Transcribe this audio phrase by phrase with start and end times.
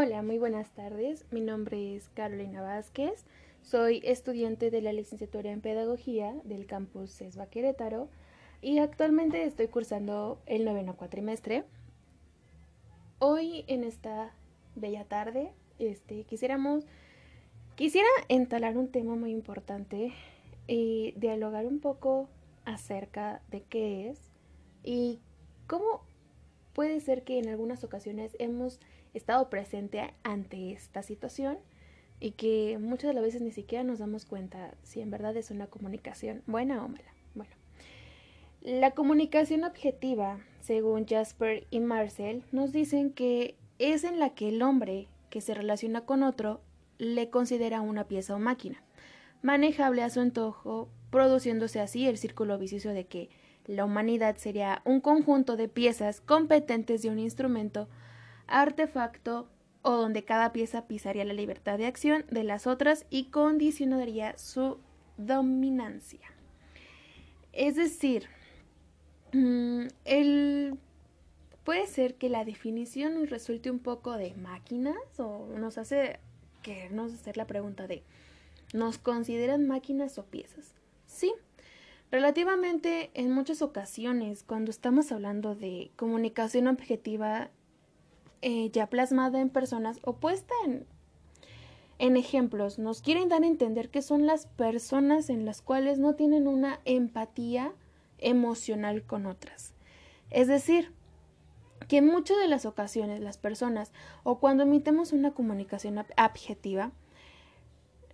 [0.00, 1.24] Hola, muy buenas tardes.
[1.32, 3.24] Mi nombre es Carolina Vázquez.
[3.62, 8.08] Soy estudiante de la licenciatura en Pedagogía del campus CESBA Querétaro
[8.62, 11.64] y actualmente estoy cursando el noveno cuatrimestre.
[13.18, 14.30] Hoy en esta
[14.76, 16.86] bella tarde, este, quisiéramos,
[17.74, 20.12] quisiera entalar un tema muy importante
[20.68, 22.28] y dialogar un poco
[22.64, 24.30] acerca de qué es
[24.84, 25.18] y
[25.66, 26.02] cómo
[26.72, 28.78] puede ser que en algunas ocasiones hemos
[29.14, 31.58] estado presente ante esta situación
[32.20, 35.50] y que muchas de las veces ni siquiera nos damos cuenta si en verdad es
[35.50, 37.12] una comunicación buena o mala.
[37.34, 37.52] Bueno,
[38.60, 44.62] la comunicación objetiva, según Jasper y Marcel, nos dicen que es en la que el
[44.62, 46.60] hombre que se relaciona con otro
[46.98, 48.82] le considera una pieza o máquina,
[49.42, 53.30] manejable a su antojo, produciéndose así el círculo vicioso de que
[53.66, 57.88] la humanidad sería un conjunto de piezas competentes de un instrumento,
[58.48, 59.48] artefacto
[59.82, 64.78] o donde cada pieza pisaría la libertad de acción de las otras y condicionaría su
[65.16, 66.20] dominancia.
[67.52, 68.26] Es decir,
[69.32, 70.78] mm, el
[71.64, 76.18] puede ser que la definición nos resulte un poco de máquinas o nos hace
[76.62, 78.02] que nos hacer la pregunta de
[78.72, 80.74] ¿nos consideran máquinas o piezas?
[81.06, 81.32] Sí,
[82.10, 87.50] Relativamente, en muchas ocasiones, cuando estamos hablando de comunicación objetiva
[88.42, 90.86] eh, ya plasmada en personas o puesta en,
[91.98, 96.14] en ejemplos, nos quieren dar a entender que son las personas en las cuales no
[96.14, 97.72] tienen una empatía
[98.18, 99.74] emocional con otras.
[100.30, 100.92] Es decir,
[101.88, 106.92] que en muchas de las ocasiones las personas o cuando emitemos una comunicación objetiva,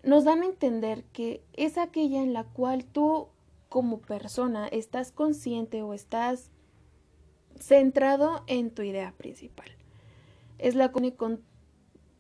[0.03, 3.29] nos dan a entender que es aquella en la cual tú
[3.69, 6.51] como persona estás consciente o estás
[7.59, 9.69] centrado en tu idea principal.
[10.59, 11.43] Es la con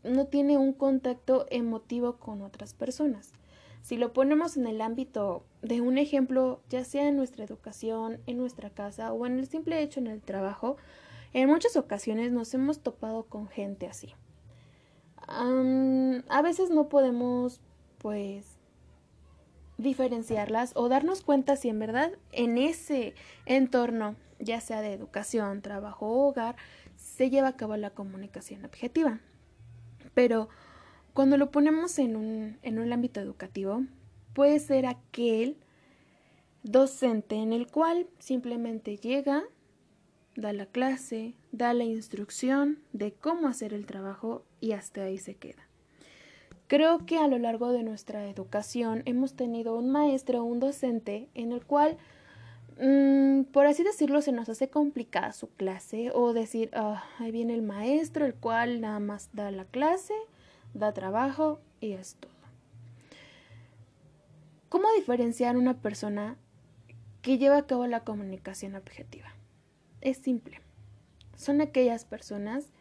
[0.04, 3.32] no tiene un contacto emotivo con otras personas.
[3.80, 8.38] Si lo ponemos en el ámbito de un ejemplo, ya sea en nuestra educación, en
[8.38, 10.76] nuestra casa o en el simple hecho en el trabajo,
[11.32, 14.14] en muchas ocasiones nos hemos topado con gente así.
[15.26, 17.60] a veces no podemos,
[17.98, 18.58] pues,
[19.78, 23.14] diferenciarlas o darnos cuenta si en verdad en ese
[23.46, 26.56] entorno, ya sea de educación, trabajo o hogar,
[27.14, 29.20] se lleva a cabo la comunicación objetiva.
[30.14, 30.48] Pero
[31.12, 33.84] cuando lo ponemos en un, en un ámbito educativo,
[34.32, 35.56] puede ser aquel
[36.64, 39.44] docente en el cual simplemente llega,
[40.34, 45.36] da la clase, da la instrucción de cómo hacer el trabajo y hasta ahí se
[45.36, 45.68] queda.
[46.66, 51.28] Creo que a lo largo de nuestra educación hemos tenido un maestro o un docente
[51.34, 51.96] en el cual,
[52.80, 57.54] mm, por así decirlo, se nos hace complicada su clase o decir, ah, ahí viene
[57.54, 60.14] el maestro, el cual nada más da la clase,
[60.72, 62.32] da trabajo y es todo.
[64.68, 66.36] ¿Cómo diferenciar una persona
[67.22, 69.32] que lleva a cabo la comunicación objetiva?
[70.00, 70.60] Es simple.
[71.36, 72.72] Son aquellas personas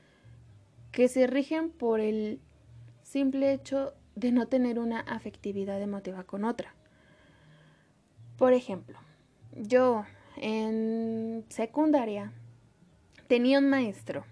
[0.92, 2.40] que se rigen por el
[3.04, 6.74] simple hecho de no tener una afectividad emotiva con otra.
[8.38, 8.98] Por ejemplo,
[9.56, 10.06] yo
[10.38, 12.34] en secundaria
[13.28, 14.26] tenía un maestro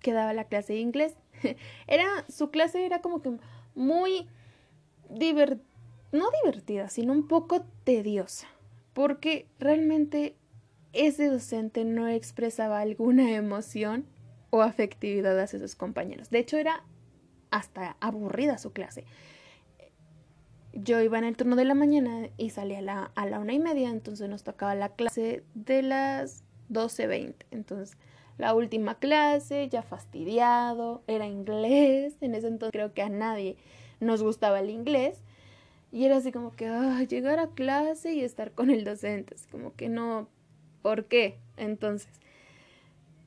[0.00, 1.16] que daba la clase de inglés.
[1.86, 3.32] Era, su clase era como que
[3.74, 4.28] muy
[6.12, 8.46] no divertida, sino un poco tediosa,
[8.92, 10.36] porque realmente
[10.92, 14.06] ese docente no expresaba alguna emoción
[14.50, 16.30] o afectividad hacia sus compañeros.
[16.30, 16.84] De hecho, era
[17.50, 19.04] hasta aburrida su clase.
[20.76, 23.52] Yo iba en el turno de la mañana y salía a la, a la una
[23.52, 27.34] y media, entonces nos tocaba la clase de las 12.20.
[27.52, 27.96] Entonces,
[28.38, 32.16] la última clase, ya fastidiado, era inglés.
[32.20, 33.56] En ese entonces creo que a nadie
[34.00, 35.22] nos gustaba el inglés.
[35.92, 36.66] Y era así como que,
[37.08, 39.36] llegar a clase y estar con el docente.
[39.52, 40.28] Como que no,
[40.82, 41.38] ¿por qué?
[41.56, 42.10] Entonces,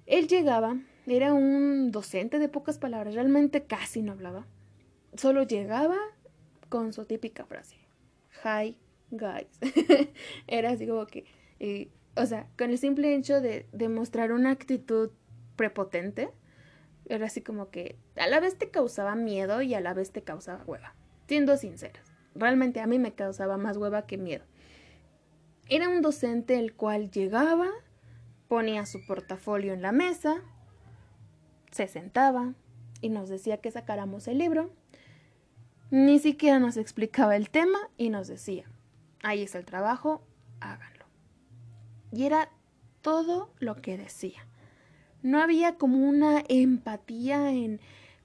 [0.06, 4.46] él llegaba, era un docente de pocas palabras, realmente casi no hablaba.
[5.16, 5.98] Solo llegaba
[6.70, 7.78] con su típica frase.
[8.44, 8.78] Hi,
[9.12, 9.60] guys.
[10.48, 11.26] Era así como que,
[11.60, 15.12] eh, o sea, con el simple hecho de demostrar una actitud
[15.56, 16.30] prepotente,
[17.10, 20.24] era así como que a la vez te causaba miedo y a la vez te
[20.24, 20.94] causaba hueva.
[21.28, 24.44] Siendo sinceras, realmente a mí me causaba más hueva que miedo.
[25.70, 27.70] Era un docente el cual llegaba,
[28.48, 30.42] ponía su portafolio en la mesa,
[31.72, 32.54] se sentaba
[33.02, 34.72] y nos decía que sacáramos el libro.
[35.90, 38.66] Ni siquiera nos explicaba el tema y nos decía,
[39.24, 40.22] ahí está el trabajo,
[40.60, 41.06] háganlo.
[42.12, 42.50] Y era
[43.02, 44.46] todo lo que decía.
[45.24, 47.80] No había como una empatía en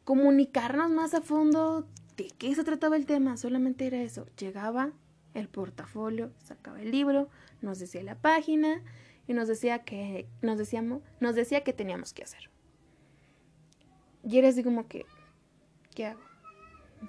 [0.05, 1.87] comunicarnos más a fondo
[2.17, 4.27] de qué se trataba el tema, solamente era eso.
[4.37, 4.93] Llegaba
[5.35, 7.29] el portafolio, sacaba el libro,
[7.61, 8.83] nos decía la página
[9.27, 12.51] y nos decía que nos decíamos, nos decía que teníamos que hacer.
[14.25, 15.07] Y era así como que
[15.95, 16.32] ¿qué hago?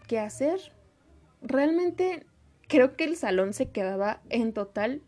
[0.07, 0.59] ¿Qué hacer?
[1.41, 2.25] Realmente
[2.67, 5.01] creo que el salón se quedaba en total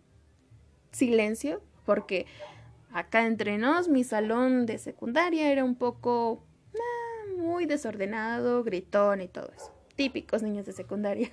[0.92, 2.26] silencio porque
[2.92, 6.44] acá entre nos mi salón de secundaria era un poco
[7.38, 9.72] muy desordenado, gritón y todo eso.
[9.96, 11.30] Típicos niños de secundaria.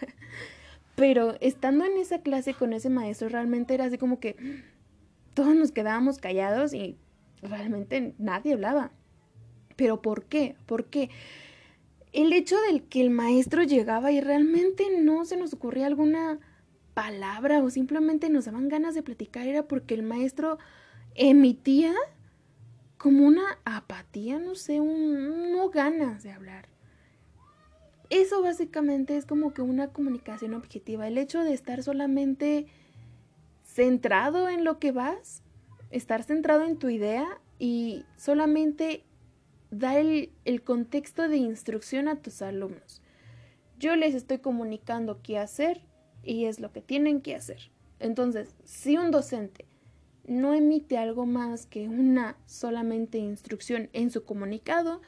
[0.95, 4.37] Pero estando en esa clase con ese maestro realmente era así como que
[5.35, 6.99] todos nos quedábamos callados y
[7.41, 8.93] realmente nadie hablaba.
[9.77, 10.55] ¿Pero por qué?
[10.67, 11.09] ¿Por qué?
[12.13, 16.39] El hecho del que el maestro llegaba y realmente no se nos ocurría alguna
[16.95, 20.59] palabra o simplemente nos daban ganas de platicar era porque el maestro
[21.15, 21.95] emitía
[22.99, 26.69] como una apatía, no sé, un, no ganas de hablar.
[28.11, 32.67] Eso básicamente es como que una comunicación objetiva, el hecho de estar solamente
[33.65, 35.43] centrado en lo que vas,
[35.91, 39.05] estar centrado en tu idea y solamente
[39.73, 43.03] dar el, el contexto de instrucción a tus alumnos.
[43.79, 45.81] Yo les estoy comunicando qué hacer
[46.23, 47.73] y es lo que tienen que hacer.
[47.99, 49.65] Entonces, si un docente
[50.25, 55.01] no emite algo más que una solamente instrucción en su comunicado,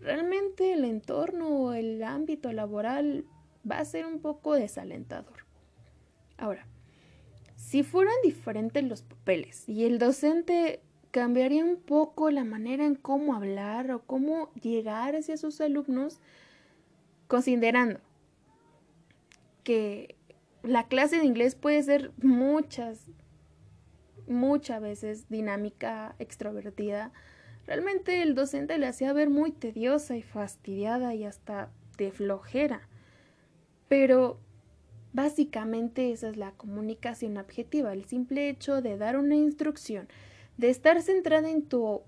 [0.00, 3.24] realmente el entorno o el ámbito laboral
[3.70, 5.46] va a ser un poco desalentador.
[6.36, 6.66] Ahora,
[7.56, 13.34] si fueran diferentes los papeles y el docente cambiaría un poco la manera en cómo
[13.34, 16.20] hablar o cómo llegar hacia sus alumnos,
[17.26, 18.00] considerando
[19.64, 20.16] que
[20.62, 23.06] la clase de inglés puede ser muchas,
[24.26, 27.12] muchas veces dinámica, extrovertida.
[27.66, 32.88] Realmente el docente le hacía ver muy tediosa y fastidiada y hasta de flojera.
[33.88, 34.38] Pero
[35.12, 40.08] básicamente esa es la comunicación objetiva, el simple hecho de dar una instrucción
[40.60, 42.02] de estar centrada en tu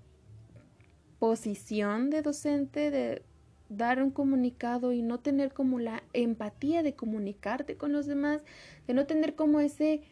[1.18, 3.22] posición de docente, de
[3.70, 8.42] dar un comunicado y no tener como la empatía de comunicarte con los demás,
[8.86, 10.02] de no tener como ese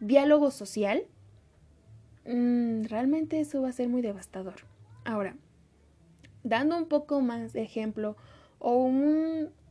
[0.00, 1.04] diálogo social,
[2.24, 4.54] mm, realmente eso va a ser muy devastador.
[5.04, 5.36] Ahora,
[6.42, 8.16] dando un poco más de ejemplo
[8.60, 8.76] o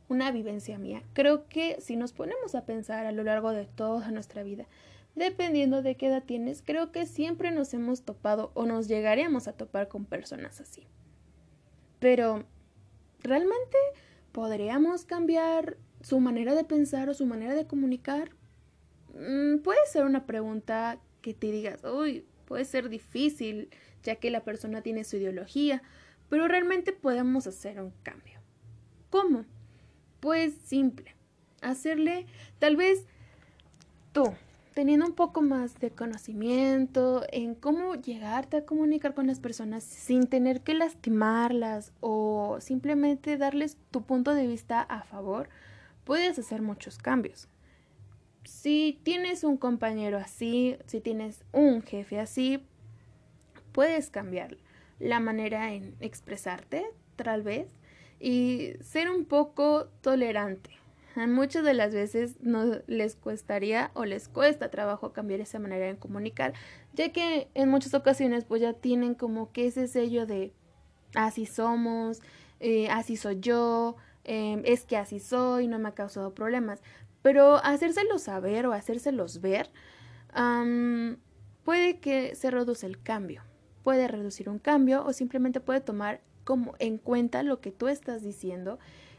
[0.08, 4.12] una vivencia mía, creo que si nos ponemos a pensar a lo largo de toda
[4.12, 4.66] nuestra vida,
[5.14, 9.52] dependiendo de qué edad tienes, creo que siempre nos hemos topado o nos llegaremos a
[9.52, 10.86] topar con personas así.
[12.00, 12.44] Pero,
[13.20, 13.76] ¿realmente
[14.32, 18.30] podríamos cambiar su manera de pensar o su manera de comunicar?
[19.14, 23.70] Mm, puede ser una pregunta que te digas, uy, puede ser difícil,
[24.02, 25.82] ya que la persona tiene su ideología,
[26.28, 28.40] pero realmente podemos hacer un cambio.
[29.10, 29.44] ¿Cómo?
[30.20, 31.14] Pues simple,
[31.62, 32.26] hacerle,
[32.58, 33.06] tal vez
[34.12, 34.34] tú,
[34.74, 40.26] teniendo un poco más de conocimiento en cómo llegarte a comunicar con las personas sin
[40.26, 45.48] tener que lastimarlas o simplemente darles tu punto de vista a favor,
[46.02, 47.48] puedes hacer muchos cambios.
[48.44, 52.66] Si tienes un compañero así, si tienes un jefe así,
[53.72, 54.56] puedes cambiar
[54.98, 56.84] la manera en expresarte,
[57.16, 57.68] tal vez,
[58.18, 60.83] y ser un poco tolerante
[61.16, 65.96] Muchas de las veces no les cuestaría o les cuesta trabajo cambiar esa manera de
[65.96, 66.54] comunicar,
[66.92, 70.52] ya que en muchas ocasiones pues ya tienen como que ese sello de
[71.14, 72.20] así somos,
[72.58, 76.82] eh, así soy yo, em, es que así soy, no me ha causado problemas.
[77.22, 79.70] Pero hacérselos saber o hacérselos ver
[81.64, 83.42] puede que se reduzca el cambio,
[83.84, 88.22] puede reducir un cambio o simplemente puede tomar como en cuenta lo que tú estás
[88.22, 88.78] diciendo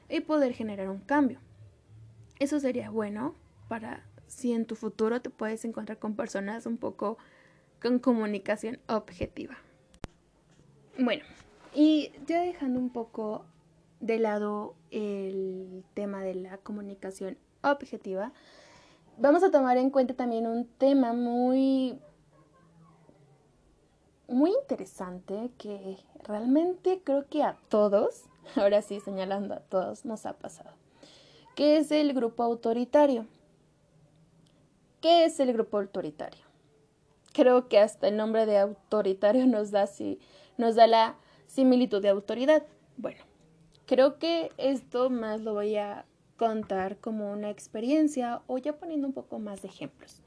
[0.09, 1.39] y poder generar un cambio.
[2.39, 3.35] Eso sería bueno
[3.67, 7.17] para si en tu futuro te puedes encontrar con personas un poco
[7.81, 9.55] con comunicación objetiva.
[10.97, 11.23] Bueno,
[11.73, 13.45] y ya dejando un poco
[13.99, 18.31] de lado el tema de la comunicación objetiva,
[19.17, 21.99] vamos a tomar en cuenta también un tema muy
[24.27, 28.23] muy interesante que realmente creo que a todos,
[28.55, 30.84] ahora sí señalando a todos, nos ha pasado.
[31.55, 33.27] ¿Qué es el grupo autoritario?
[35.01, 36.43] ¿Qué es el grupo autoritario?
[37.31, 39.89] Creo que hasta el nombre de autoritario nos da,
[40.57, 41.15] nos da la
[41.47, 42.63] similitud de autoridad.
[42.97, 43.23] Bueno,
[43.85, 49.13] creo que esto más lo voy a contar como una experiencia o ya poniendo un
[49.13, 50.21] poco más de ejemplos.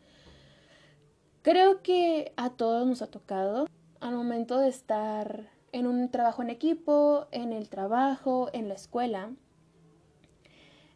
[1.43, 3.67] Creo que a todos nos ha tocado
[4.01, 9.31] al momento de estar en un trabajo en equipo, en el trabajo, en la escuela.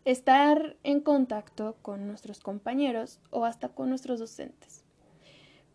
[0.04, 4.84] Estar en contacto con nuestros compañeros o hasta con nuestros docentes.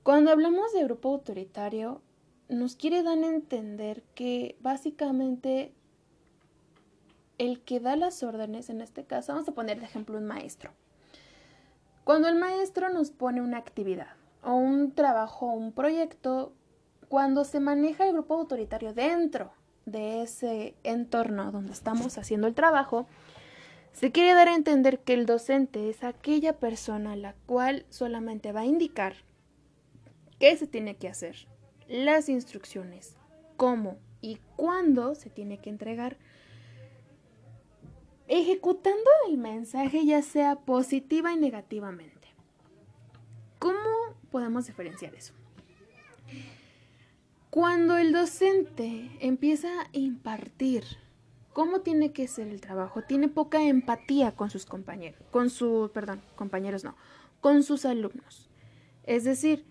[0.04, 2.02] Cuando hablamos de grupo autoritario,
[2.50, 5.74] nos quiere dar a entender que básicamente
[7.38, 10.72] el que da las órdenes, en este caso, vamos a poner de ejemplo un maestro.
[12.04, 14.08] Cuando el maestro nos pone una actividad
[14.44, 16.54] o un trabajo, un proyecto,
[17.08, 19.52] cuando se maneja el grupo autoritario dentro
[19.86, 23.08] de ese entorno donde estamos haciendo el trabajo,
[23.98, 28.60] se quiere dar a entender que el docente es aquella persona la cual solamente va
[28.60, 29.16] a indicar
[30.40, 31.48] qué se tiene que hacer,
[31.88, 33.16] las instrucciones,
[33.56, 36.18] cómo y cuándo se tiene que entregar,
[38.28, 42.28] ejecutando el mensaje ya sea positiva y negativamente.
[43.58, 43.80] ¿Cómo
[44.30, 45.34] podemos diferenciar eso?
[47.50, 50.84] Cuando el docente empieza a impartir
[51.58, 56.22] cómo tiene que ser el trabajo, tiene poca empatía con sus compañeros, con sus, perdón,
[56.36, 56.96] compañeros no,
[57.42, 58.48] con sus alumnos.
[59.06, 59.66] Es decir,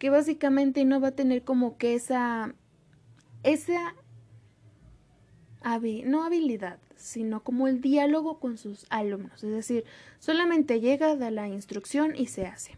[0.00, 2.56] que básicamente no va a tener como que esa,
[3.44, 3.94] esa,
[6.06, 9.44] no habilidad, sino como el diálogo con sus alumnos.
[9.44, 9.84] Es decir,
[10.18, 12.74] solamente llega, da la instrucción y se hace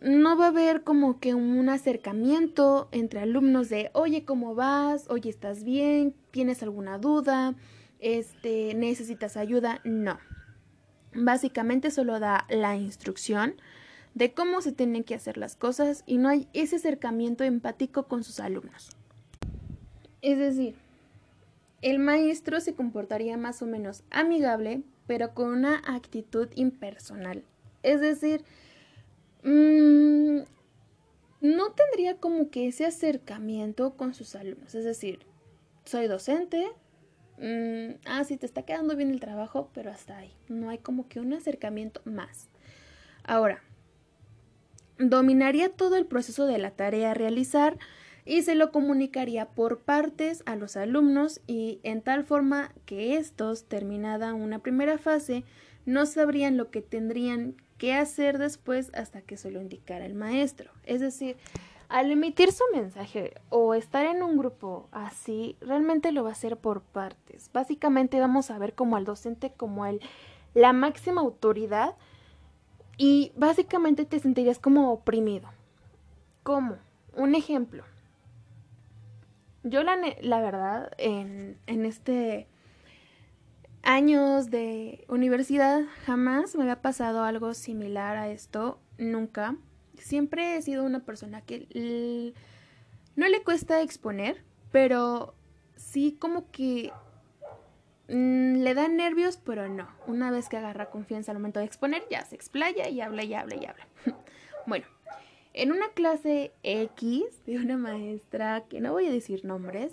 [0.00, 5.06] no va a haber como que un acercamiento entre alumnos de, oye, ¿cómo vas?
[5.08, 6.14] Oye, ¿estás bien?
[6.38, 7.56] ¿Tienes alguna duda?
[7.98, 9.80] Este, ¿necesitas ayuda?
[9.82, 10.20] No.
[11.12, 13.56] Básicamente solo da la instrucción
[14.14, 18.22] de cómo se tienen que hacer las cosas y no hay ese acercamiento empático con
[18.22, 18.90] sus alumnos.
[20.22, 20.76] Es decir,
[21.82, 27.42] el maestro se comportaría más o menos amigable, pero con una actitud impersonal.
[27.82, 28.44] Es decir,
[29.42, 30.42] Mm,
[31.40, 34.74] no tendría como que ese acercamiento con sus alumnos.
[34.74, 35.20] Es decir,
[35.88, 36.68] soy docente,
[37.38, 40.32] mm, ah, sí, te está quedando bien el trabajo, pero hasta ahí.
[40.48, 42.48] No hay como que un acercamiento más.
[43.24, 43.62] Ahora,
[44.98, 47.78] dominaría todo el proceso de la tarea a realizar
[48.24, 53.64] y se lo comunicaría por partes a los alumnos y en tal forma que estos,
[53.64, 55.44] terminada una primera fase,
[55.86, 60.70] no sabrían lo que tendrían qué hacer después hasta que se lo indicara el maestro.
[60.84, 61.36] Es decir,
[61.88, 66.56] al emitir su mensaje o estar en un grupo así, realmente lo va a hacer
[66.56, 67.50] por partes.
[67.52, 70.00] Básicamente vamos a ver como al docente como el,
[70.54, 71.94] la máxima autoridad
[72.98, 75.48] y básicamente te sentirías como oprimido.
[76.42, 76.76] ¿Cómo?
[77.14, 77.84] Un ejemplo.
[79.62, 82.48] Yo la, la verdad, en, en este
[83.82, 89.56] años de universidad jamás me había pasado algo similar a esto, nunca.
[90.00, 92.34] Siempre he sido una persona que
[93.16, 95.34] no le cuesta exponer, pero
[95.76, 96.92] sí como que
[98.08, 99.88] mm, le da nervios, pero no.
[100.06, 103.34] Una vez que agarra confianza al momento de exponer, ya se explaya y habla y
[103.34, 103.86] habla y habla.
[104.66, 104.86] bueno,
[105.54, 109.92] en una clase X de una maestra, que no voy a decir nombres,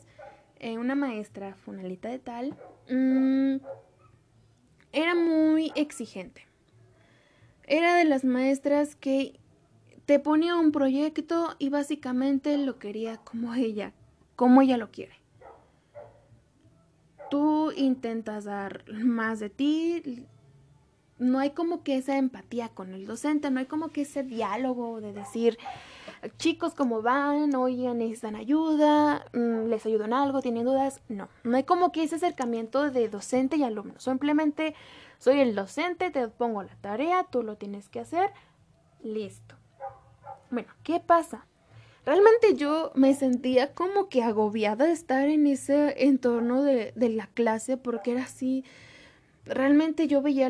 [0.59, 2.55] eh, una maestra funalita de tal,
[2.89, 3.57] Mm,
[4.91, 6.47] era muy exigente.
[7.65, 9.39] Era de las maestras que
[10.05, 13.93] te ponía un proyecto y básicamente lo quería como ella,
[14.35, 15.15] como ella lo quiere.
[17.29, 20.25] Tú intentas dar más de ti,
[21.17, 25.01] no hay como que esa empatía con el docente, no hay como que ese diálogo
[25.01, 25.57] de decir,
[26.37, 27.55] chicos, ¿cómo van?
[27.55, 31.01] Oigan, necesitan ayuda, mm, les ayudo en algo, tienen dudas.
[31.09, 33.99] No, no hay como que ese acercamiento de docente y alumno.
[33.99, 34.75] Simplemente
[35.17, 38.31] soy el docente, te pongo la tarea, tú lo tienes que hacer,
[39.01, 39.55] listo.
[40.55, 41.45] Bueno, ¿qué pasa?
[42.05, 47.27] Realmente yo me sentía como que agobiada de estar en ese entorno de, de la
[47.27, 48.63] clase porque era así.
[49.45, 50.49] Realmente yo veía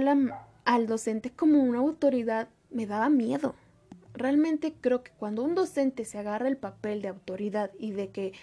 [0.64, 3.56] al docente como una autoridad, me daba miedo
[4.16, 8.34] realmente creo que cuando un docente se agarra el papel de autoridad y de que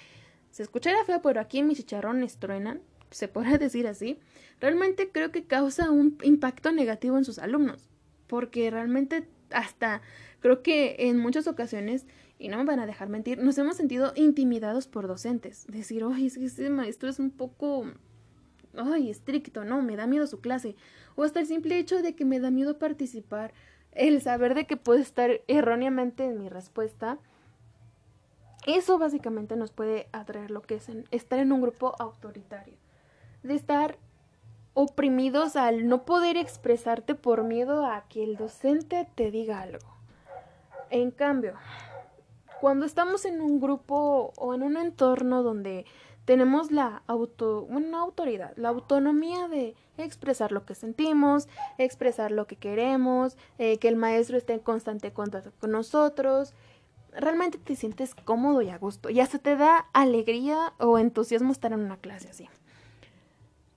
[0.51, 4.19] se escuchará feo, pero aquí mis chicharrones truenan, se podrá decir así,
[4.61, 7.89] realmente creo que causa un impacto negativo en sus alumnos,
[8.27, 10.03] porque realmente hasta
[10.43, 12.05] creo que en muchas ocasiones,
[12.39, 16.27] y no me van a dejar mentir, nos hemos sentido intimidados por docentes, decir, oye,
[16.27, 17.85] es que ese maestro es un poco,
[18.77, 20.75] ay, estricto, no, me da miedo su clase,
[21.15, 23.55] o hasta el simple hecho de que me da miedo participar
[23.93, 27.19] el saber de que puedo estar erróneamente en mi respuesta,
[28.67, 32.77] eso básicamente nos puede atraer lo que es estar en un grupo autoritario,
[33.45, 33.97] de estar
[34.75, 39.92] oprimidos al no poder expresarte por miedo a que el docente te diga algo.
[40.93, 41.55] En cambio,
[42.61, 45.87] cuando estamos en un grupo o en un entorno donde
[46.27, 52.57] tenemos la auto, una autoridad, la autonomía de expresar lo que sentimos, expresar lo que
[52.57, 56.53] queremos, eh, que el maestro esté en constante contacto con nosotros.
[57.13, 61.73] Realmente te sientes cómodo y a gusto y hasta te da alegría o entusiasmo estar
[61.73, 62.51] en una clase así.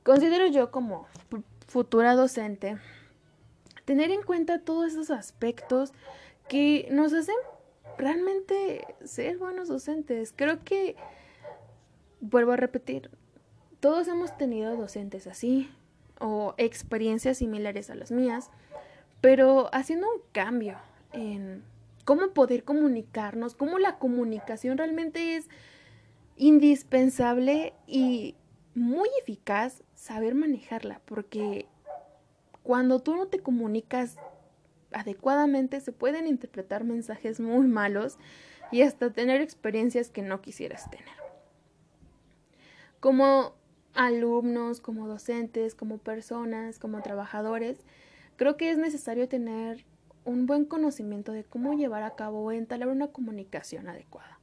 [0.03, 1.07] Considero yo como
[1.65, 2.77] futura docente
[3.85, 5.93] tener en cuenta todos esos aspectos
[6.47, 7.35] que nos hacen
[7.97, 10.33] realmente ser buenos docentes.
[10.35, 10.95] Creo que
[12.21, 13.09] vuelvo a repetir,
[13.79, 15.69] todos hemos tenido docentes así
[16.19, 18.49] o experiencias similares a las mías,
[19.21, 20.77] pero haciendo un cambio
[21.13, 21.63] en
[22.03, 25.49] cómo poder comunicarnos, cómo la comunicación realmente es
[26.37, 28.35] indispensable y
[28.75, 31.65] muy eficaz saber manejarla, porque
[32.63, 34.17] cuando tú no te comunicas
[34.95, 38.17] adecuadamente se pueden interpretar mensajes muy malos
[38.71, 41.25] y hasta tener experiencias que no quisieras tener
[43.05, 43.53] como
[43.93, 47.85] alumnos, como docentes, como personas, como trabajadores,
[48.35, 49.85] creo que es necesario tener
[50.23, 54.39] un buen conocimiento de cómo llevar a cabo o entablar una comunicación adecuada.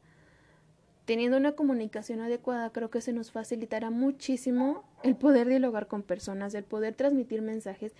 [1.06, 6.54] Teniendo una comunicación adecuada, creo que se nos facilitará muchísimo el poder dialogar con personas,
[6.54, 7.97] el poder transmitir mensajes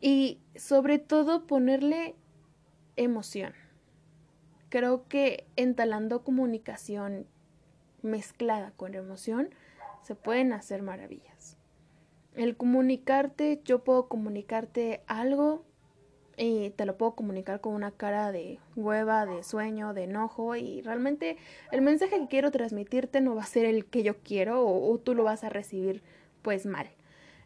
[0.00, 2.14] y sobre todo ponerle
[2.96, 3.52] emoción.
[4.68, 7.26] Creo que entalando comunicación
[8.02, 9.50] mezclada con emoción,
[10.02, 11.56] se pueden hacer maravillas.
[12.34, 15.64] El comunicarte, yo puedo comunicarte algo
[16.36, 20.82] y te lo puedo comunicar con una cara de hueva, de sueño, de enojo y
[20.82, 21.36] realmente
[21.72, 24.98] el mensaje que quiero transmitirte no va a ser el que yo quiero o, o
[24.98, 26.02] tú lo vas a recibir
[26.42, 26.88] pues mal.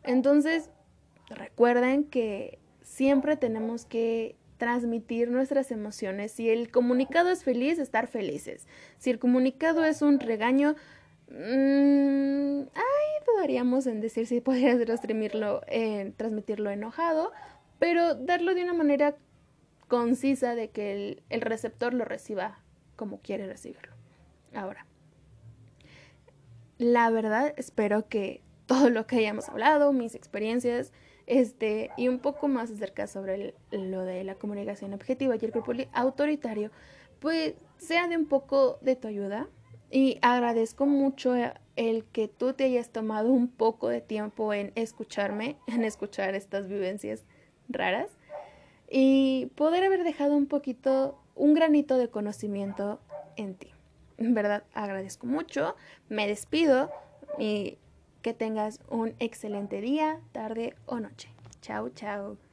[0.02, 0.70] Entonces,
[1.28, 6.32] recuerden que siempre tenemos que transmitir nuestras emociones.
[6.32, 8.68] Si el comunicado es feliz, estar felices.
[8.98, 10.76] Si el comunicado es un regaño,
[11.28, 15.62] mmm, ay, dudaríamos en decir si podrías transmitirlo,
[16.16, 17.32] transmitirlo enojado,
[17.78, 19.16] pero darlo de una manera
[19.88, 22.60] concisa de que el, el receptor lo reciba
[22.94, 23.92] como quiere recibirlo.
[24.54, 24.86] Ahora,
[26.78, 30.92] la verdad, espero que todo lo que hayamos hablado, mis experiencias,
[31.26, 35.72] este, y un poco más acerca sobre lo de la comunicación objetiva y el grupo
[35.92, 36.70] autoritario,
[37.20, 39.48] pues sea de un poco de tu ayuda.
[39.90, 41.34] Y agradezco mucho
[41.76, 46.68] el que tú te hayas tomado un poco de tiempo en escucharme, en escuchar estas
[46.68, 47.24] vivencias
[47.68, 48.10] raras
[48.90, 53.00] y poder haber dejado un poquito, un granito de conocimiento
[53.36, 53.68] en ti.
[54.18, 55.74] En verdad agradezco mucho,
[56.08, 56.90] me despido
[57.38, 57.78] y
[58.22, 61.28] que tengas un excelente día, tarde o noche.
[61.60, 62.51] Chao, chao.